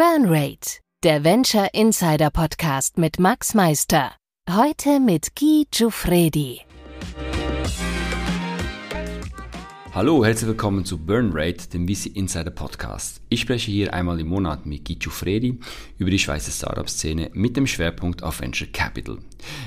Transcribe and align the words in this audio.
Burnrate, 0.00 0.80
der 1.04 1.24
Venture 1.24 1.68
Insider 1.74 2.30
Podcast 2.30 2.96
mit 2.96 3.18
Max 3.18 3.52
Meister. 3.52 4.12
Heute 4.48 4.98
mit 4.98 5.36
Guy 5.36 5.66
Giuffredi. 5.70 6.62
Hallo, 9.92 10.24
herzlich 10.24 10.46
willkommen 10.46 10.84
zu 10.84 10.98
Burnrate, 10.98 11.68
dem 11.72 11.88
VC 11.88 12.14
Insider 12.14 12.52
Podcast. 12.52 13.20
Ich 13.28 13.40
spreche 13.40 13.72
hier 13.72 13.92
einmal 13.92 14.20
im 14.20 14.28
Monat 14.28 14.64
mit 14.64 14.84
Guy 14.84 14.94
Giuffredi 14.94 15.58
über 15.98 16.12
die 16.12 16.18
Schweizer 16.20 16.52
Startup-Szene 16.52 17.30
mit 17.34 17.56
dem 17.56 17.66
Schwerpunkt 17.66 18.22
auf 18.22 18.40
Venture 18.40 18.68
Capital. 18.72 19.18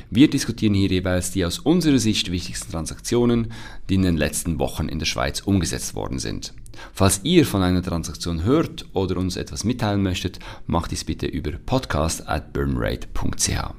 Wir 0.09 0.29
diskutieren 0.29 0.75
hier 0.75 0.88
jeweils 0.88 1.32
die 1.32 1.43
aus 1.43 1.59
unserer 1.59 1.97
Sicht 1.97 2.32
wichtigsten 2.32 2.71
Transaktionen, 2.71 3.51
die 3.89 3.96
in 3.96 4.04
den 4.04 4.15
letzten 4.15 4.59
Wochen 4.59 4.88
in 4.88 4.97
der 4.97 5.05
Schweiz 5.05 5.41
umgesetzt 5.41 5.93
worden 5.93 6.20
sind. 6.20 6.54
Falls 6.93 7.19
ihr 7.24 7.46
von 7.46 7.61
einer 7.61 7.83
Transaktion 7.83 8.46
hört 8.46 8.86
oder 8.93 9.18
uns 9.18 9.36
etwas 9.36 9.65
mitteilen 9.65 10.01
möchtet, 10.01 10.39
macht 10.68 10.92
dies 10.92 11.04
bitte 11.04 11.25
über 11.25 11.51
podcast 11.51 12.29
at 12.29 12.54
burnrate.ch. 12.54 13.74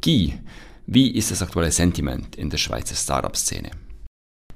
Guy, 0.00 0.38
wie 0.86 1.10
ist 1.10 1.32
das 1.32 1.42
aktuelle 1.42 1.72
Sentiment 1.72 2.36
in 2.36 2.50
der 2.50 2.58
Schweizer 2.58 2.94
Startup-Szene? 2.94 3.72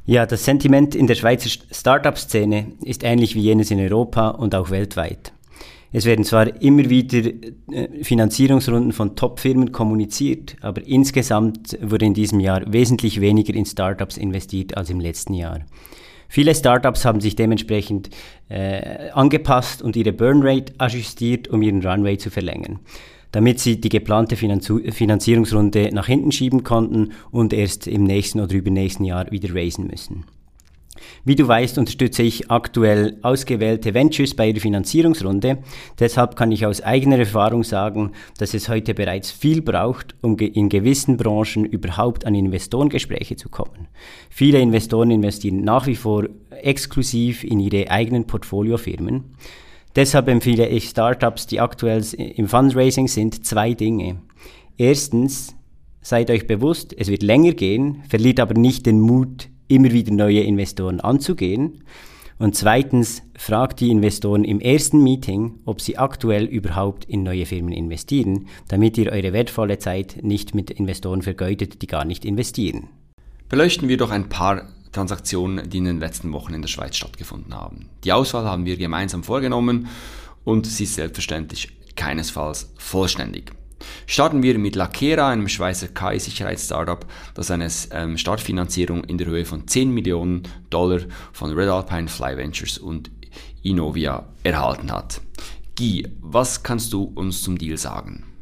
Ja, 0.06 0.26
das 0.26 0.44
Sentiment 0.44 0.94
in 0.94 1.06
der 1.06 1.14
Schweizer 1.14 1.48
Startup-Szene 1.70 2.72
ist 2.84 3.04
ähnlich 3.04 3.34
wie 3.34 3.40
jenes 3.40 3.70
in 3.70 3.80
Europa 3.80 4.28
und 4.28 4.54
auch 4.54 4.68
weltweit. 4.68 5.32
Es 5.92 6.04
werden 6.04 6.26
zwar 6.26 6.60
immer 6.60 6.90
wieder 6.90 7.30
äh, 7.70 8.04
Finanzierungsrunden 8.04 8.92
von 8.92 9.16
Top-Firmen 9.16 9.72
kommuniziert, 9.72 10.56
aber 10.60 10.86
insgesamt 10.86 11.78
wurde 11.80 12.04
in 12.04 12.12
diesem 12.12 12.40
Jahr 12.40 12.70
wesentlich 12.70 13.22
weniger 13.22 13.54
in 13.54 13.64
Startups 13.64 14.18
investiert 14.18 14.76
als 14.76 14.90
im 14.90 15.00
letzten 15.00 15.32
Jahr. 15.32 15.60
Viele 16.28 16.54
Startups 16.54 17.06
haben 17.06 17.20
sich 17.22 17.34
dementsprechend 17.34 18.10
äh, 18.50 19.08
angepasst 19.10 19.80
und 19.80 19.96
ihre 19.96 20.12
Burnrate 20.12 20.74
ajustiert, 20.78 21.48
um 21.48 21.62
ihren 21.62 21.86
Runway 21.86 22.18
zu 22.18 22.28
verlängern, 22.28 22.80
damit 23.34 23.58
sie 23.58 23.80
die 23.80 23.88
geplante 23.88 24.36
Finanzierungsrunde 24.36 25.90
nach 25.92 26.06
hinten 26.06 26.30
schieben 26.30 26.62
konnten 26.62 27.10
und 27.32 27.52
erst 27.52 27.88
im 27.88 28.04
nächsten 28.04 28.38
oder 28.38 28.54
übernächsten 28.54 29.04
Jahr 29.04 29.28
wieder 29.32 29.52
raisen 29.52 29.88
müssen. 29.88 30.24
Wie 31.24 31.34
du 31.34 31.48
weißt, 31.48 31.76
unterstütze 31.78 32.22
ich 32.22 32.52
aktuell 32.52 33.18
ausgewählte 33.22 33.92
Ventures 33.92 34.34
bei 34.34 34.48
ihrer 34.48 34.60
Finanzierungsrunde. 34.60 35.58
Deshalb 35.98 36.36
kann 36.36 36.52
ich 36.52 36.64
aus 36.64 36.80
eigener 36.80 37.18
Erfahrung 37.18 37.64
sagen, 37.64 38.12
dass 38.38 38.54
es 38.54 38.68
heute 38.68 38.94
bereits 38.94 39.32
viel 39.32 39.62
braucht, 39.62 40.14
um 40.20 40.38
in 40.38 40.68
gewissen 40.68 41.16
Branchen 41.16 41.64
überhaupt 41.64 42.26
an 42.26 42.36
Investorengespräche 42.36 43.34
zu 43.34 43.48
kommen. 43.48 43.88
Viele 44.30 44.60
Investoren 44.60 45.10
investieren 45.10 45.64
nach 45.64 45.88
wie 45.88 45.96
vor 45.96 46.28
exklusiv 46.50 47.42
in 47.42 47.58
ihre 47.58 47.90
eigenen 47.90 48.28
Portfoliofirmen. 48.28 49.24
Deshalb 49.96 50.28
empfehle 50.28 50.68
ich 50.68 50.88
Startups, 50.88 51.46
die 51.46 51.60
aktuell 51.60 52.04
im 52.14 52.48
Fundraising 52.48 53.06
sind, 53.06 53.46
zwei 53.46 53.74
Dinge. 53.74 54.20
Erstens, 54.76 55.54
seid 56.00 56.30
euch 56.30 56.46
bewusst, 56.46 56.94
es 56.98 57.08
wird 57.08 57.22
länger 57.22 57.52
gehen, 57.52 58.02
verliert 58.08 58.40
aber 58.40 58.54
nicht 58.54 58.86
den 58.86 59.00
Mut, 59.00 59.48
immer 59.68 59.92
wieder 59.92 60.12
neue 60.12 60.40
Investoren 60.40 61.00
anzugehen. 61.00 61.84
Und 62.38 62.56
zweitens, 62.56 63.22
fragt 63.38 63.78
die 63.80 63.90
Investoren 63.90 64.42
im 64.42 64.60
ersten 64.60 65.00
Meeting, 65.02 65.60
ob 65.64 65.80
sie 65.80 65.96
aktuell 65.96 66.44
überhaupt 66.44 67.04
in 67.04 67.22
neue 67.22 67.46
Firmen 67.46 67.72
investieren, 67.72 68.48
damit 68.66 68.98
ihr 68.98 69.12
eure 69.12 69.32
wertvolle 69.32 69.78
Zeit 69.78 70.18
nicht 70.22 70.54
mit 70.54 70.72
Investoren 70.72 71.22
vergeudet, 71.22 71.80
die 71.80 71.86
gar 71.86 72.04
nicht 72.04 72.24
investieren. 72.24 72.88
Beleuchten 73.48 73.88
wir 73.88 73.96
doch 73.96 74.10
ein 74.10 74.28
paar 74.28 74.68
Transaktionen, 74.94 75.68
die 75.68 75.78
in 75.78 75.84
den 75.84 76.00
letzten 76.00 76.32
Wochen 76.32 76.54
in 76.54 76.62
der 76.62 76.68
Schweiz 76.68 76.96
stattgefunden 76.96 77.54
haben. 77.54 77.90
Die 78.04 78.12
Auswahl 78.12 78.44
haben 78.46 78.64
wir 78.64 78.76
gemeinsam 78.76 79.24
vorgenommen 79.24 79.88
und 80.44 80.66
sie 80.66 80.84
ist 80.84 80.94
selbstverständlich 80.94 81.76
keinesfalls 81.96 82.72
vollständig. 82.76 83.52
Starten 84.06 84.42
wir 84.42 84.58
mit 84.58 84.76
Lakera, 84.76 85.28
einem 85.28 85.48
Schweizer 85.48 85.88
KI-Sicherheitsstartup, 85.88 87.06
das 87.34 87.50
eine 87.50 87.68
ähm, 87.90 88.16
Startfinanzierung 88.16 89.04
in 89.04 89.18
der 89.18 89.26
Höhe 89.26 89.44
von 89.44 89.66
10 89.66 89.90
Millionen 89.90 90.42
Dollar 90.70 91.00
von 91.32 91.52
Red 91.52 91.68
Alpine 91.68 92.08
Fly 92.08 92.36
Ventures 92.36 92.78
und 92.78 93.10
Inovia 93.62 94.28
erhalten 94.42 94.90
hat. 94.90 95.20
Guy, 95.76 96.06
was 96.20 96.62
kannst 96.62 96.92
du 96.92 97.02
uns 97.02 97.42
zum 97.42 97.58
Deal 97.58 97.76
sagen? 97.76 98.33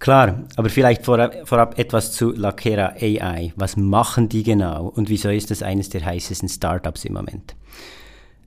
Klar, 0.00 0.44
aber 0.56 0.70
vielleicht 0.70 1.04
vorab, 1.04 1.46
vorab, 1.46 1.78
etwas 1.78 2.12
zu 2.12 2.32
Lakera 2.32 2.94
AI. 2.98 3.52
Was 3.56 3.76
machen 3.76 4.30
die 4.30 4.42
genau 4.42 4.86
und 4.88 5.10
wieso 5.10 5.28
ist 5.28 5.50
das 5.50 5.62
eines 5.62 5.90
der 5.90 6.04
heißesten 6.04 6.48
Startups 6.48 7.04
im 7.04 7.12
Moment? 7.12 7.54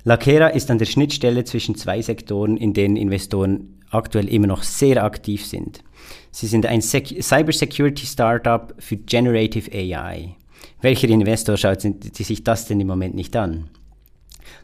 Lakera 0.04 0.48
ist 0.48 0.72
an 0.72 0.80
der 0.80 0.88
Schnittstelle 0.88 1.44
zwischen 1.44 1.76
zwei 1.76 2.02
Sektoren, 2.02 2.58
in 2.58 2.74
denen 2.74 2.96
Investoren 2.96 3.80
aktuell 3.92 4.28
immer 4.30 4.48
noch 4.48 4.64
sehr 4.64 5.04
aktiv 5.04 5.46
sind. 5.46 5.84
Sie 6.32 6.48
sind 6.48 6.66
ein 6.66 6.82
Cybersecurity-Startup 6.82 8.74
für 8.80 8.98
Generative 8.98 9.72
AI. 9.72 10.36
Welcher 10.82 11.08
Investor 11.08 11.56
schaut 11.56 11.82
sich 11.82 12.44
das 12.44 12.66
denn 12.66 12.80
im 12.80 12.88
Moment 12.88 13.14
nicht 13.14 13.36
an? 13.36 13.70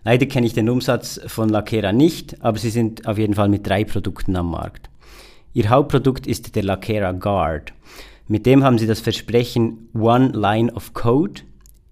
Leider 0.04 0.26
kenne 0.26 0.48
ich 0.48 0.54
den 0.54 0.70
Umsatz 0.70 1.22
von 1.28 1.50
Lakera 1.50 1.92
nicht, 1.92 2.44
aber 2.44 2.58
sie 2.58 2.72
sind 2.72 3.08
auf 3.08 3.20
jeden 3.20 3.36
Fall 3.36 3.50
mit 3.50 3.68
drei 3.68 3.84
Produkten 3.84 4.36
am 4.36 4.50
Markt. 4.50 4.89
Ihr 5.60 5.70
Hauptprodukt 5.70 6.26
ist 6.26 6.56
der 6.56 6.64
Lakera 6.64 7.12
Guard. 7.12 7.74
Mit 8.30 8.46
dem 8.46 8.64
haben 8.64 8.78
sie 8.78 8.88
das 8.88 9.02
Versprechen 9.02 9.90
One 9.94 10.30
Line 10.30 10.72
of 10.74 10.94
Code, 10.94 11.42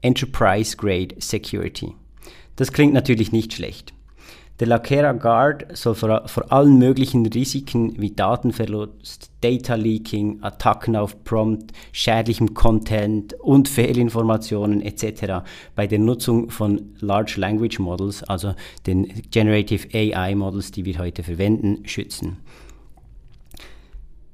Enterprise 0.02 0.78
Grade 0.78 1.16
Security. 1.20 1.94
Das 2.56 2.72
klingt 2.72 2.94
natürlich 2.94 3.34
nicht 3.34 3.52
schlecht. 3.52 3.94
Der 4.62 4.68
Lakera 4.68 5.12
Guard 5.12 5.66
soll 5.76 5.96
vor, 5.96 6.30
vor 6.30 6.50
allen 6.50 6.80
möglichen 6.80 7.26
Risiken 7.26 8.02
wie 8.02 8.12
Datenverlust, 8.12 9.32
Data 9.42 9.76
Leaking, 9.76 10.42
Attacken 10.44 10.96
auf 10.96 11.26
Prompt, 11.26 11.74
schädlichem 11.92 12.54
Content 12.54 13.34
und 13.34 13.68
Fehlinformationen 13.68 14.82
etc. 14.82 15.46
bei 15.76 15.88
der 15.88 16.00
Nutzung 16.00 16.52
von 16.52 16.96
Large 17.02 17.34
Language 17.36 17.80
Models, 17.80 18.24
also 18.24 18.56
den 18.86 19.24
Generative 19.30 19.90
AI 19.94 20.36
Models, 20.36 20.72
die 20.72 20.86
wir 20.86 21.00
heute 21.00 21.22
verwenden, 21.22 21.86
schützen. 21.86 22.38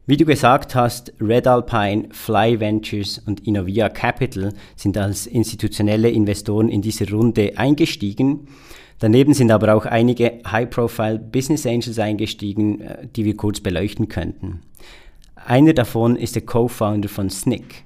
Wie 0.05 0.17
du 0.17 0.25
gesagt 0.25 0.75
hast, 0.75 1.13
Red 1.21 1.47
Alpine, 1.47 2.09
Fly 2.11 2.59
Ventures 2.59 3.21
und 3.25 3.47
Innovia 3.47 3.89
Capital 3.89 4.53
sind 4.75 4.97
als 4.97 5.27
institutionelle 5.27 6.09
Investoren 6.09 6.69
in 6.69 6.81
diese 6.81 7.09
Runde 7.09 7.53
eingestiegen 7.57 8.47
Daneben 9.03 9.33
sind 9.33 9.51
aber 9.51 9.75
auch 9.75 9.85
einige 9.85 10.39
High-Profile 10.49 11.19
Business 11.19 11.65
Angels 11.65 11.99
eingestiegen, 11.99 12.79
äh, 12.79 13.05
die 13.13 13.25
wir 13.25 13.35
kurz 13.35 13.59
beleuchten 13.59 14.07
könnten. 14.07 14.61
Einer 15.35 15.73
davon 15.73 16.15
ist 16.15 16.35
der 16.35 16.43
Co-Founder 16.43 17.09
von 17.09 17.29
Snick. 17.29 17.83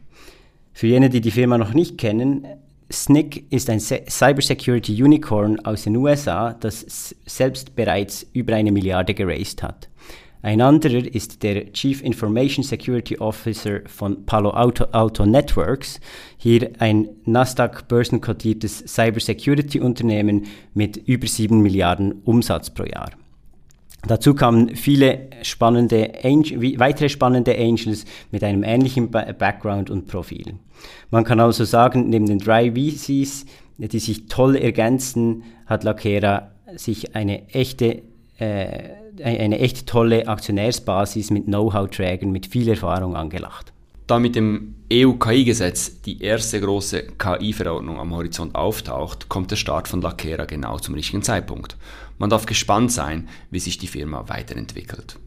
Für 0.73 0.85
jene, 0.85 1.09
die 1.09 1.21
die 1.21 1.31
Firma 1.31 1.57
noch 1.57 1.73
nicht 1.73 1.97
kennen, 1.97 2.45
Snick 2.91 3.51
ist 3.51 3.67
ein 3.71 3.79
Cybersecurity 3.79 5.03
Unicorn 5.03 5.59
aus 5.61 5.85
den 5.85 5.97
USA, 5.97 6.53
das 6.53 7.15
selbst 7.25 7.75
bereits 7.75 8.27
über 8.33 8.55
eine 8.55 8.71
Milliarde 8.71 9.15
geraced 9.15 9.63
hat. 9.63 9.89
Ein 10.47 10.61
anderer 10.61 11.03
ist 11.13 11.43
der 11.43 11.73
Chief 11.73 12.01
Information 12.01 12.63
Security 12.63 13.17
Officer 13.17 13.81
von 13.85 14.25
Palo 14.25 14.51
Alto, 14.51 14.85
Alto 14.93 15.25
Networks, 15.25 15.99
hier 16.37 16.71
ein 16.79 17.09
Nasdaq-börsenkotiertes 17.25 18.85
Cybersecurity-Unternehmen 18.87 20.45
mit 20.73 20.95
über 20.95 21.27
7 21.27 21.61
Milliarden 21.61 22.21
Umsatz 22.23 22.69
pro 22.69 22.85
Jahr. 22.85 23.11
Dazu 24.07 24.33
kamen 24.35 24.73
viele 24.77 25.27
spannende 25.41 26.13
weitere 26.77 27.09
spannende 27.09 27.53
Angels 27.57 28.05
mit 28.31 28.41
einem 28.41 28.63
ähnlichen 28.63 29.11
Background 29.11 29.89
und 29.89 30.07
Profil. 30.07 30.53
Man 31.11 31.25
kann 31.25 31.41
also 31.41 31.65
sagen, 31.65 32.09
neben 32.09 32.25
den 32.25 32.39
drei 32.39 32.71
VCs, 32.71 33.45
die 33.79 33.99
sich 33.99 34.27
toll 34.27 34.55
ergänzen, 34.55 35.43
hat 35.65 35.83
Lakera 35.83 36.51
sich 36.77 37.15
eine 37.17 37.49
echte 37.49 38.03
eine 38.39 39.59
echt 39.59 39.87
tolle 39.87 40.27
Aktionärsbasis 40.27 41.31
mit 41.31 41.45
Know-how-Trägern, 41.45 42.31
mit 42.31 42.45
viel 42.45 42.69
Erfahrung 42.69 43.15
angelacht. 43.15 43.73
Da 44.07 44.19
mit 44.19 44.35
dem 44.35 44.75
EU-KI-Gesetz 44.91 46.01
die 46.01 46.21
erste 46.21 46.61
große 46.61 47.07
KI-Verordnung 47.17 47.99
am 47.99 48.15
Horizont 48.15 48.55
auftaucht, 48.55 49.27
kommt 49.27 49.51
der 49.51 49.57
Start 49.57 49.89
von 49.89 50.01
Lakera 50.01 50.45
genau 50.45 50.79
zum 50.79 50.95
richtigen 50.95 51.23
Zeitpunkt. 51.23 51.75
Man 52.17 52.29
darf 52.29 52.45
gespannt 52.45 52.93
sein, 52.93 53.27
wie 53.51 53.59
sich 53.59 53.77
die 53.77 53.87
Firma 53.87 54.29
weiterentwickelt. 54.29 55.19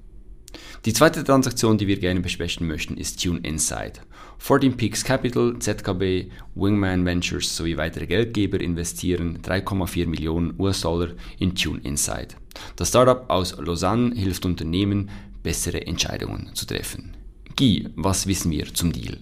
Die 0.86 0.94
zweite 0.94 1.22
Transaktion, 1.22 1.76
die 1.76 1.88
wir 1.88 1.98
gerne 1.98 2.20
besprechen 2.20 2.66
möchten, 2.66 2.96
ist 2.96 3.22
Tune 3.22 3.40
Insight. 3.42 4.00
14 4.38 4.78
Peaks 4.78 5.04
Capital, 5.04 5.58
ZKB, 5.58 6.30
Wingman 6.54 7.04
Ventures 7.04 7.54
sowie 7.54 7.76
weitere 7.76 8.06
Geldgeber 8.06 8.58
investieren 8.62 9.40
3,4 9.42 10.06
Millionen 10.06 10.54
US-Dollar 10.58 11.08
in 11.38 11.54
Tune 11.54 11.80
Insight. 11.84 12.39
Das 12.76 12.88
Startup 12.88 13.28
aus 13.28 13.56
Lausanne 13.58 14.14
hilft 14.14 14.44
Unternehmen, 14.44 15.10
bessere 15.42 15.86
Entscheidungen 15.86 16.50
zu 16.54 16.66
treffen. 16.66 17.16
Guy, 17.56 17.88
was 17.96 18.26
wissen 18.26 18.50
wir 18.50 18.72
zum 18.72 18.92
Deal? 18.92 19.18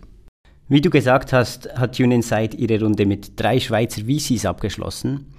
Wie 0.69 0.81
du 0.81 0.91
gesagt 0.91 1.33
hast, 1.33 1.73
hat 1.75 1.97
TuneInsight 1.97 2.55
ihre 2.55 2.81
Runde 2.81 3.07
mit 3.07 3.41
drei 3.41 3.59
Schweizer 3.59 4.03
VCs 4.03 4.45
abgeschlossen. 4.45 5.33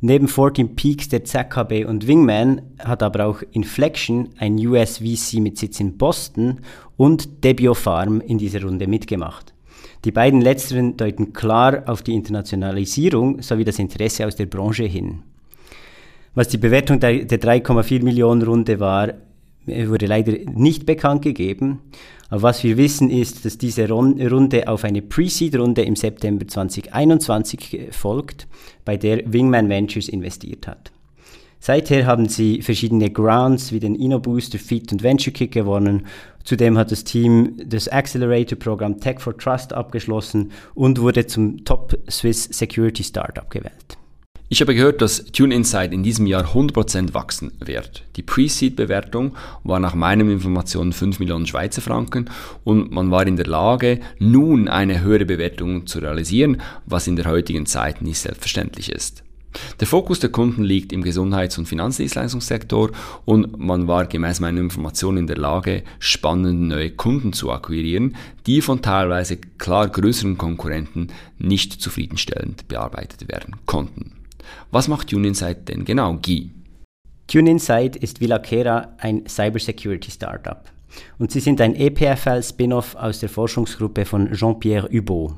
Neben 0.00 0.28
14 0.28 0.76
Peaks, 0.76 1.08
der 1.08 1.24
ZKB 1.24 1.86
und 1.86 2.06
Wingman 2.06 2.62
hat 2.78 3.02
aber 3.02 3.26
auch 3.26 3.42
Inflection, 3.52 4.28
ein 4.38 4.56
US 4.66 4.98
VC 4.98 5.40
mit 5.40 5.58
Sitz 5.58 5.80
in 5.80 5.96
Boston, 5.96 6.60
und 6.96 7.42
Debio 7.42 7.74
Farm 7.74 8.20
in 8.20 8.38
dieser 8.38 8.62
Runde 8.62 8.86
mitgemacht. 8.86 9.54
Die 10.04 10.12
beiden 10.12 10.40
letzteren 10.40 10.96
deuten 10.96 11.32
klar 11.32 11.82
auf 11.86 12.02
die 12.02 12.14
Internationalisierung 12.14 13.42
sowie 13.42 13.64
das 13.64 13.78
Interesse 13.78 14.26
aus 14.26 14.36
der 14.36 14.46
Branche 14.46 14.84
hin. 14.84 15.22
Was 16.36 16.48
die 16.48 16.58
Bewertung 16.58 17.00
der, 17.00 17.24
der 17.24 17.40
3,4 17.40 18.04
Millionen 18.04 18.42
Runde 18.42 18.78
war, 18.78 19.14
wurde 19.64 20.04
leider 20.04 20.32
nicht 20.52 20.84
bekannt 20.84 21.22
gegeben. 21.22 21.80
Aber 22.28 22.42
was 22.42 22.62
wir 22.62 22.76
wissen 22.76 23.08
ist, 23.08 23.46
dass 23.46 23.56
diese 23.56 23.88
Runde 23.88 24.68
auf 24.68 24.84
eine 24.84 25.00
Pre-Seed-Runde 25.00 25.80
im 25.80 25.96
September 25.96 26.46
2021 26.46 27.88
folgt, 27.90 28.48
bei 28.84 28.98
der 28.98 29.22
Wingman 29.32 29.70
Ventures 29.70 30.10
investiert 30.10 30.66
hat. 30.66 30.92
Seither 31.58 32.04
haben 32.04 32.28
sie 32.28 32.60
verschiedene 32.60 33.10
Grants 33.10 33.72
wie 33.72 33.80
den 33.80 33.94
InnoBooster, 33.94 34.58
Fit 34.58 34.92
und 34.92 35.02
Venture 35.02 35.32
Kick 35.32 35.52
gewonnen. 35.52 36.06
Zudem 36.44 36.76
hat 36.76 36.92
das 36.92 37.04
Team 37.04 37.56
das 37.64 37.88
Accelerator-Programm 37.88 39.00
Tech 39.00 39.20
for 39.20 39.38
Trust 39.38 39.72
abgeschlossen 39.72 40.52
und 40.74 41.00
wurde 41.00 41.26
zum 41.26 41.64
Top 41.64 41.98
Swiss 42.10 42.44
Security 42.44 43.02
Startup 43.02 43.48
gewählt. 43.48 43.95
Ich 44.48 44.60
habe 44.60 44.76
gehört, 44.76 45.02
dass 45.02 45.24
TuneInsight 45.24 45.92
in 45.92 46.04
diesem 46.04 46.24
Jahr 46.24 46.54
100% 46.54 47.14
wachsen 47.14 47.50
wird. 47.58 48.04
Die 48.14 48.22
Pre-Seed-Bewertung 48.22 49.34
war 49.64 49.80
nach 49.80 49.96
meinen 49.96 50.30
Informationen 50.30 50.92
5 50.92 51.18
Millionen 51.18 51.48
Schweizer 51.48 51.82
Franken 51.82 52.30
und 52.62 52.92
man 52.92 53.10
war 53.10 53.26
in 53.26 53.34
der 53.34 53.48
Lage, 53.48 53.98
nun 54.20 54.68
eine 54.68 55.00
höhere 55.00 55.24
Bewertung 55.24 55.88
zu 55.88 55.98
realisieren, 55.98 56.62
was 56.84 57.08
in 57.08 57.16
der 57.16 57.24
heutigen 57.24 57.66
Zeit 57.66 58.02
nicht 58.02 58.20
selbstverständlich 58.20 58.92
ist. 58.92 59.24
Der 59.80 59.88
Fokus 59.88 60.20
der 60.20 60.30
Kunden 60.30 60.62
liegt 60.62 60.92
im 60.92 61.02
Gesundheits- 61.02 61.58
und 61.58 61.66
Finanzdienstleistungssektor 61.66 62.92
und 63.24 63.58
man 63.58 63.88
war 63.88 64.06
gemäß 64.06 64.38
meiner 64.38 64.60
Informationen 64.60 65.18
in 65.18 65.26
der 65.26 65.38
Lage, 65.38 65.82
spannende 65.98 66.52
neue 66.52 66.90
Kunden 66.92 67.32
zu 67.32 67.50
akquirieren, 67.50 68.14
die 68.46 68.60
von 68.60 68.80
teilweise 68.80 69.38
klar 69.58 69.88
größeren 69.88 70.38
Konkurrenten 70.38 71.08
nicht 71.36 71.72
zufriedenstellend 71.72 72.68
bearbeitet 72.68 73.28
werden 73.28 73.56
konnten. 73.66 74.12
Was 74.70 74.88
macht 74.88 75.08
TuneInsight 75.08 75.68
denn 75.68 75.84
genau, 75.84 76.18
Guy? 76.22 76.50
TuneInsight 77.26 77.96
ist 77.96 78.20
Villacera 78.20 78.94
ein 78.98 79.26
Cybersecurity 79.26 80.10
Startup. 80.10 80.62
Und 81.18 81.30
sie 81.30 81.40
sind 81.40 81.60
ein 81.60 81.74
EPFL-Spin-off 81.74 82.94
aus 82.94 83.20
der 83.20 83.28
Forschungsgruppe 83.28 84.04
von 84.04 84.32
Jean-Pierre 84.32 84.88
Hubot. 84.92 85.34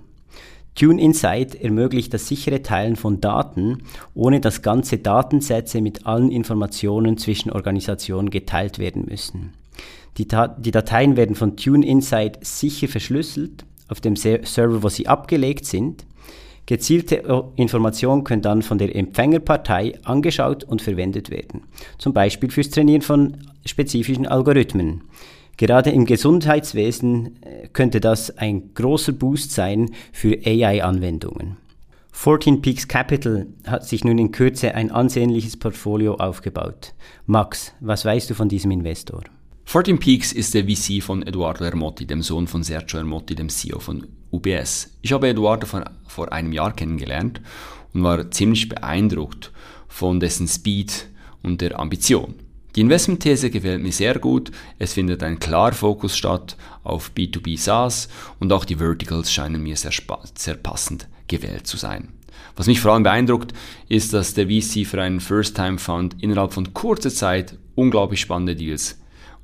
TuneInsight 0.74 1.56
ermöglicht 1.56 2.14
das 2.14 2.28
sichere 2.28 2.62
Teilen 2.62 2.94
von 2.94 3.20
Daten, 3.20 3.82
ohne 4.14 4.40
dass 4.40 4.62
ganze 4.62 4.98
Datensätze 4.98 5.80
mit 5.80 6.06
allen 6.06 6.30
Informationen 6.30 7.18
zwischen 7.18 7.50
Organisationen 7.50 8.30
geteilt 8.30 8.78
werden 8.78 9.06
müssen. 9.08 9.54
Die, 10.18 10.28
die 10.58 10.70
Dateien 10.70 11.16
werden 11.16 11.34
von 11.34 11.56
TuneInsight 11.56 12.44
sicher 12.44 12.86
verschlüsselt 12.86 13.64
auf 13.88 14.00
dem 14.00 14.14
Server, 14.14 14.82
wo 14.82 14.88
sie 14.88 15.08
abgelegt 15.08 15.64
sind 15.64 16.04
Gezielte 16.68 17.24
äh, 17.24 17.42
Informationen 17.56 18.24
können 18.24 18.42
dann 18.42 18.60
von 18.60 18.76
der 18.76 18.94
Empfängerpartei 18.94 19.94
angeschaut 20.04 20.64
und 20.64 20.82
verwendet 20.82 21.30
werden, 21.30 21.62
zum 21.96 22.12
Beispiel 22.12 22.50
fürs 22.50 22.68
Trainieren 22.68 23.00
von 23.00 23.38
spezifischen 23.64 24.26
Algorithmen. 24.26 25.04
Gerade 25.56 25.88
im 25.88 26.04
Gesundheitswesen 26.04 27.42
äh, 27.42 27.68
könnte 27.68 28.00
das 28.00 28.36
ein 28.36 28.74
großer 28.74 29.12
Boost 29.12 29.52
sein 29.52 29.92
für 30.12 30.40
AI-Anwendungen. 30.44 31.56
14 32.12 32.60
Peaks 32.60 32.86
Capital 32.86 33.46
hat 33.66 33.86
sich 33.86 34.04
nun 34.04 34.18
in 34.18 34.30
Kürze 34.30 34.74
ein 34.74 34.90
ansehnliches 34.90 35.56
Portfolio 35.56 36.16
aufgebaut. 36.16 36.92
Max, 37.24 37.72
was 37.80 38.04
weißt 38.04 38.28
du 38.28 38.34
von 38.34 38.50
diesem 38.50 38.72
Investor? 38.72 39.22
14 39.70 39.98
Peaks 39.98 40.32
ist 40.32 40.54
der 40.54 40.64
VC 40.64 41.02
von 41.02 41.22
Eduardo 41.22 41.62
Ermotti, 41.62 42.06
dem 42.06 42.22
Sohn 42.22 42.46
von 42.46 42.62
Sergio 42.62 43.00
Ermotti, 43.00 43.34
dem 43.34 43.50
CEO 43.50 43.78
von 43.78 44.06
UBS. 44.32 44.96
Ich 45.02 45.12
habe 45.12 45.28
Eduardo 45.28 45.66
vor, 45.66 45.84
vor 46.06 46.32
einem 46.32 46.52
Jahr 46.52 46.72
kennengelernt 46.74 47.42
und 47.92 48.02
war 48.02 48.30
ziemlich 48.30 48.70
beeindruckt 48.70 49.52
von 49.86 50.20
dessen 50.20 50.48
Speed 50.48 51.08
und 51.42 51.60
der 51.60 51.78
Ambition. 51.78 52.36
Die 52.74 52.80
Investmentthese 52.80 53.50
gefällt 53.50 53.82
mir 53.82 53.92
sehr 53.92 54.18
gut. 54.18 54.52
Es 54.78 54.94
findet 54.94 55.22
ein 55.22 55.38
klarer 55.38 55.74
Fokus 55.74 56.16
statt 56.16 56.56
auf 56.82 57.10
B2B 57.14 57.58
SaaS 57.58 58.08
und 58.40 58.50
auch 58.54 58.64
die 58.64 58.76
Verticals 58.76 59.30
scheinen 59.30 59.62
mir 59.62 59.76
sehr, 59.76 59.92
sehr 60.34 60.54
passend 60.54 61.08
gewählt 61.26 61.66
zu 61.66 61.76
sein. 61.76 62.14
Was 62.56 62.68
mich 62.68 62.80
vor 62.80 62.94
allem 62.94 63.02
beeindruckt, 63.02 63.52
ist, 63.90 64.14
dass 64.14 64.32
der 64.32 64.46
VC 64.46 64.86
für 64.86 65.02
einen 65.02 65.20
First-Time-Fund 65.20 66.16
innerhalb 66.22 66.54
von 66.54 66.72
kurzer 66.72 67.10
Zeit 67.10 67.58
unglaublich 67.74 68.22
spannende 68.22 68.56
Deals 68.56 68.96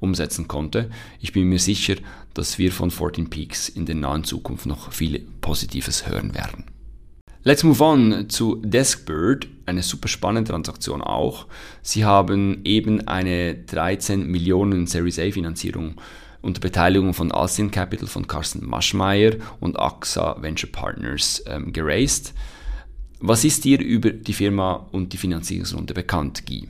umsetzen 0.04 0.46
konnte. 0.46 0.90
Ich 1.20 1.32
bin 1.32 1.48
mir 1.48 1.58
sicher, 1.58 1.96
dass 2.34 2.58
wir 2.58 2.70
von 2.70 2.90
14 2.90 3.30
Peaks 3.30 3.68
in 3.68 3.86
der 3.86 3.96
nahen 3.96 4.24
Zukunft 4.24 4.66
noch 4.66 4.92
viel 4.92 5.20
Positives 5.40 6.06
hören 6.06 6.34
werden. 6.34 6.64
Let's 7.46 7.62
move 7.62 7.82
on 7.84 8.30
zu 8.30 8.56
Deskbird, 8.64 9.48
eine 9.66 9.82
super 9.82 10.08
spannende 10.08 10.50
Transaktion 10.50 11.02
auch. 11.02 11.46
Sie 11.82 12.04
haben 12.04 12.60
eben 12.64 13.06
eine 13.06 13.54
13 13.54 14.26
Millionen 14.26 14.86
Series 14.86 15.18
A 15.18 15.30
Finanzierung 15.30 16.00
unter 16.40 16.60
Beteiligung 16.60 17.12
von 17.12 17.32
Alcin 17.32 17.70
Capital 17.70 18.06
von 18.06 18.26
Carsten 18.26 18.64
Maschmeyer 18.64 19.32
und 19.60 19.78
AXA 19.78 20.40
Venture 20.40 20.70
Partners 20.70 21.42
ähm, 21.46 21.72
geraced. 21.72 22.32
Was 23.20 23.44
ist 23.44 23.64
dir 23.64 23.80
über 23.80 24.10
die 24.10 24.34
Firma 24.34 24.86
und 24.92 25.12
die 25.12 25.16
Finanzierungsrunde 25.16 25.94
bekannt, 25.94 26.46
Guy? 26.46 26.68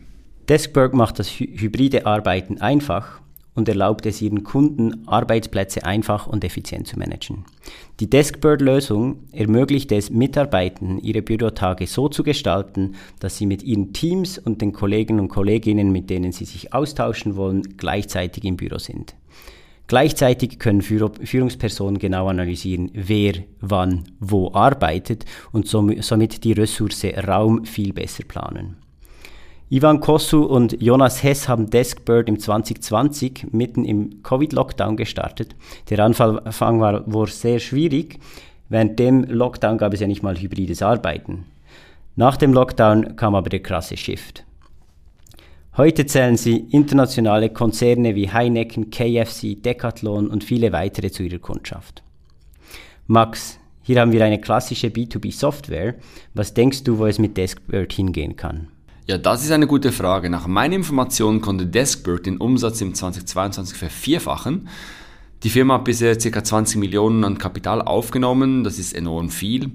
Deskberg 0.49 0.95
macht 0.95 1.19
das 1.19 1.29
hybride 1.29 2.07
Arbeiten 2.07 2.61
einfach 2.61 3.21
und 3.55 3.69
erlaubt 3.69 4.07
es 4.07 4.21
ihren 4.21 4.43
Kunden, 4.43 5.07
Arbeitsplätze 5.07 5.85
einfach 5.85 6.27
und 6.27 6.45
effizient 6.45 6.87
zu 6.87 6.99
managen. 6.99 7.45
Die 8.01 8.11
Deskbird-Lösung 8.11 9.21
ermöglicht 9.33 9.93
es 9.93 10.11
Mitarbeitern, 10.11 10.99
ihre 10.99 11.23
Bürotage 11.23 11.87
so 11.87 12.09
zu 12.09 12.23
gestalten, 12.23 12.95
dass 13.21 13.39
sie 13.39 13.47
mit 13.47 13.63
ihren 13.63 13.93
Teams 13.93 14.39
und 14.39 14.61
den 14.61 14.73
Kollegen 14.73 15.21
und 15.21 15.29
Kolleginnen, 15.29 15.93
mit 15.93 16.11
denen 16.11 16.33
sie 16.33 16.45
sich 16.45 16.73
austauschen 16.73 17.37
wollen, 17.37 17.77
gleichzeitig 17.77 18.45
im 18.45 18.57
Büro 18.57 18.79
sind. 18.79 19.15
Gleichzeitig 19.87 20.59
können 20.59 20.81
Führungspersonen 20.81 21.99
genau 21.99 22.29
analysieren, 22.29 22.91
wer 22.95 23.35
wann 23.61 24.05
wo 24.19 24.51
arbeitet 24.53 25.27
und 25.53 25.69
somit 25.69 26.45
die 26.45 26.53
Ressource 26.53 27.05
Raum 27.05 27.67
viel 27.67 27.93
besser 27.93 28.25
planen. 28.25 28.77
Ivan 29.75 29.99
Kossu 29.99 30.45
und 30.45 30.81
Jonas 30.81 31.25
Hess 31.25 31.49
haben 31.49 31.69
Deskbird 31.69 32.29
im 32.29 32.39
2020 32.39 33.49
mitten 33.51 33.85
im 33.85 34.23
Covid-Lockdown 34.23 34.97
gestartet. 34.97 35.57
Der 35.91 35.99
Anfang 35.99 36.79
war 36.79 37.13
wohl 37.13 37.27
sehr 37.27 37.59
schwierig. 37.59 38.21
Während 38.69 39.01
dem 39.01 39.25
Lockdown 39.25 39.79
gab 39.79 39.93
es 39.93 39.99
ja 39.99 40.07
nicht 40.07 40.23
mal 40.23 40.39
hybrides 40.39 40.81
Arbeiten. 40.81 41.47
Nach 42.15 42.37
dem 42.37 42.53
Lockdown 42.53 43.17
kam 43.17 43.35
aber 43.35 43.51
der 43.51 43.65
krasse 43.65 43.97
Shift. 43.97 44.45
Heute 45.77 46.07
zählen 46.07 46.37
sie 46.37 46.69
internationale 46.71 47.51
Konzerne 47.51 48.15
wie 48.15 48.31
Heineken, 48.31 48.91
KFC, 48.91 49.61
Decathlon 49.61 50.29
und 50.29 50.45
viele 50.45 50.71
weitere 50.71 51.11
zu 51.11 51.25
ihrer 51.25 51.41
Kundschaft. 51.41 52.05
Max, 53.09 53.59
hier 53.83 54.01
haben 54.01 54.13
wir 54.13 54.25
eine 54.25 54.41
klassische 54.41 54.87
B2B-Software. 54.87 55.97
Was 56.33 56.55
denkst 56.55 56.85
du, 56.85 56.99
wo 56.99 57.07
es 57.07 57.19
mit 57.19 57.37
Deskbird 57.37 57.93
hingehen 57.93 58.37
kann? 58.37 58.69
Ja, 59.07 59.19
das 59.19 59.45
ist 59.45 59.51
eine 59.51 59.67
gute 59.67 59.93
Frage. 59.93 60.31
Nach 60.31 60.47
meinen 60.47 60.73
Informationen 60.73 61.43
konnte 61.43 61.67
Deskbird 61.67 62.25
den 62.25 62.39
Umsatz 62.39 62.81
im 62.81 62.95
2022 62.95 63.77
vervierfachen. 63.77 64.69
Die 65.43 65.51
Firma 65.51 65.75
hat 65.75 65.85
bisher 65.85 66.17
ca. 66.17 66.43
20 66.43 66.79
Millionen 66.79 67.23
an 67.23 67.37
Kapital 67.37 67.83
aufgenommen, 67.83 68.65
das 68.65 68.79
ist 68.79 68.95
enorm 68.95 69.29
viel. 69.29 69.73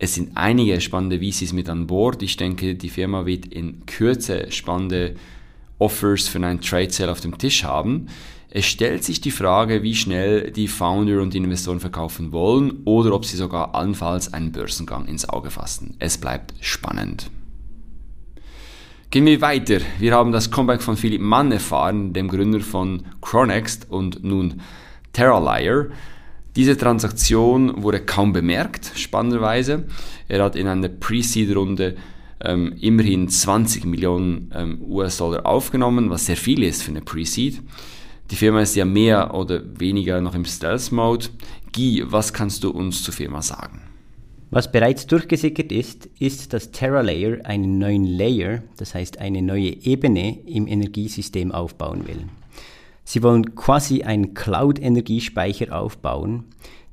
Es 0.00 0.14
sind 0.14 0.32
einige 0.34 0.80
spannende 0.80 1.20
VCs 1.20 1.52
mit 1.52 1.68
an 1.68 1.86
Bord. 1.86 2.24
Ich 2.24 2.36
denke, 2.36 2.74
die 2.74 2.88
Firma 2.88 3.24
wird 3.24 3.46
in 3.46 3.86
Kürze 3.86 4.50
spannende 4.50 5.14
Offers 5.78 6.26
für 6.26 6.44
einen 6.44 6.60
Trade 6.60 6.90
Sale 6.90 7.12
auf 7.12 7.20
dem 7.20 7.38
Tisch 7.38 7.62
haben. 7.62 8.08
Es 8.50 8.66
stellt 8.66 9.04
sich 9.04 9.20
die 9.20 9.30
Frage, 9.30 9.84
wie 9.84 9.94
schnell 9.94 10.50
die 10.50 10.66
Founder 10.66 11.22
und 11.22 11.34
die 11.34 11.38
Investoren 11.38 11.78
verkaufen 11.78 12.32
wollen 12.32 12.82
oder 12.84 13.14
ob 13.14 13.26
sie 13.26 13.36
sogar 13.36 13.76
allenfalls 13.76 14.32
einen 14.32 14.50
Börsengang 14.50 15.06
ins 15.06 15.28
Auge 15.28 15.50
fassen. 15.50 15.94
Es 16.00 16.18
bleibt 16.18 16.52
spannend. 16.60 17.30
Gehen 19.12 19.26
wir 19.26 19.42
weiter. 19.42 19.80
Wir 19.98 20.14
haben 20.14 20.32
das 20.32 20.50
Comeback 20.50 20.80
von 20.80 20.96
Philipp 20.96 21.20
Mann 21.20 21.52
erfahren, 21.52 22.14
dem 22.14 22.28
Gründer 22.28 22.60
von 22.60 23.02
Chronext 23.20 23.90
und 23.90 24.24
nun 24.24 24.62
Terralier. 25.12 25.90
Diese 26.56 26.78
Transaktion 26.78 27.82
wurde 27.82 28.00
kaum 28.00 28.32
bemerkt, 28.32 28.90
spannenderweise. 28.96 29.84
Er 30.28 30.42
hat 30.42 30.56
in 30.56 30.66
einer 30.66 30.88
Pre-Seed-Runde 30.88 31.96
ähm, 32.40 32.72
immerhin 32.80 33.28
20 33.28 33.84
Millionen 33.84 34.50
ähm, 34.54 34.80
US-Dollar 34.80 35.44
aufgenommen, 35.44 36.08
was 36.08 36.24
sehr 36.24 36.38
viel 36.38 36.62
ist 36.62 36.82
für 36.82 36.92
eine 36.92 37.02
Pre-Seed. 37.02 37.60
Die 38.30 38.36
Firma 38.36 38.62
ist 38.62 38.76
ja 38.76 38.86
mehr 38.86 39.34
oder 39.34 39.60
weniger 39.78 40.22
noch 40.22 40.34
im 40.34 40.46
Stealth-Mode. 40.46 41.26
Guy, 41.74 42.02
was 42.06 42.32
kannst 42.32 42.64
du 42.64 42.70
uns 42.70 43.02
zur 43.02 43.12
Firma 43.12 43.42
sagen? 43.42 43.91
Was 44.52 44.70
bereits 44.70 45.06
durchgesickert 45.06 45.72
ist, 45.72 46.10
ist, 46.18 46.52
dass 46.52 46.72
TerraLayer 46.72 47.46
einen 47.46 47.78
neuen 47.78 48.04
Layer, 48.04 48.62
das 48.76 48.94
heißt 48.94 49.16
eine 49.16 49.40
neue 49.40 49.82
Ebene 49.82 50.40
im 50.44 50.66
Energiesystem 50.66 51.52
aufbauen 51.52 52.06
will. 52.06 52.26
Sie 53.02 53.22
wollen 53.22 53.54
quasi 53.54 54.02
einen 54.02 54.34
Cloud-Energiespeicher 54.34 55.74
aufbauen, 55.74 56.44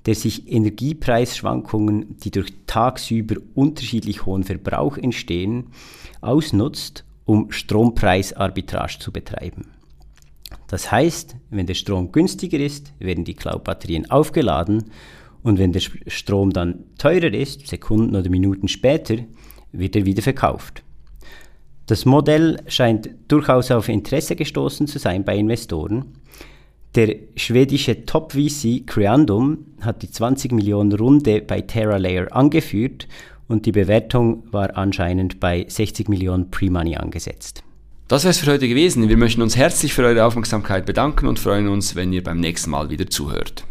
der 0.06 0.16
sich 0.16 0.50
Energiepreisschwankungen, 0.50 2.16
die 2.20 2.32
durch 2.32 2.54
tagsüber 2.66 3.36
unterschiedlich 3.56 4.26
hohen 4.26 4.46
Verbrauch 4.46 4.96
entstehen, 4.96 5.68
ausnutzt, 6.22 7.04
um 7.26 7.52
Strompreisarbitrage 7.52 9.00
zu 9.00 9.12
betreiben. 9.12 9.66
Das 10.68 10.94
heißt, 10.94 11.36
wenn 11.50 11.66
der 11.66 11.74
Strom 11.74 12.14
günstiger 12.14 12.60
ist, 12.60 12.94
werden 13.00 13.26
die 13.26 13.34
Cloud-Batterien 13.34 14.10
aufgeladen 14.10 14.86
und 15.44 15.60
wenn 15.60 15.72
der 15.72 15.82
Strom 16.08 16.52
dann 16.52 16.84
teurer 16.98 17.34
ist, 17.34 17.68
Sekunden 17.68 18.16
oder 18.16 18.30
Minuten 18.30 18.68
später, 18.68 19.16
wird 19.72 19.96
er 19.96 20.06
wieder 20.06 20.22
verkauft. 20.22 20.84
Das 21.86 22.06
Modell 22.06 22.62
scheint 22.68 23.10
durchaus 23.28 23.72
auf 23.72 23.90
Interesse 23.90 24.36
gestoßen 24.36 24.88
zu 24.88 25.00
sein 25.00 25.24
bei 25.24 25.36
Investoren. 25.38 26.06
Der 26.96 27.16
schwedische 27.36 28.06
Top-VC 28.06 28.86
Creandum 28.86 29.66
hat 29.82 30.02
die 30.02 30.12
20 30.12 30.52
Millionen 30.52 30.92
Runde 30.92 31.42
bei 31.42 31.62
TerraLayer 31.62 32.36
angeführt 32.36 33.08
und 33.48 33.66
die 33.66 33.72
Bewertung 33.72 34.44
war 34.52 34.78
anscheinend 34.78 35.40
bei 35.40 35.66
60 35.68 36.10
Millionen 36.10 36.52
Pre-Money 36.52 36.96
angesetzt. 36.96 37.64
Das 38.08 38.24
wäre 38.24 38.32
es 38.32 38.40
für 38.40 38.52
heute 38.52 38.68
gewesen. 38.68 39.08
Wir 39.08 39.18
möchten 39.18 39.42
uns 39.42 39.56
herzlich 39.56 39.94
für 39.94 40.04
eure 40.04 40.26
Aufmerksamkeit 40.26 40.86
bedanken 40.86 41.28
und 41.28 41.38
freuen 41.38 41.68
uns, 41.68 41.96
wenn 41.96 42.12
ihr 42.12 42.24
beim 42.24 42.40
nächsten 42.40 42.72
Mal 42.72 42.90
wieder 42.90 43.08
zuhört. 43.08 43.66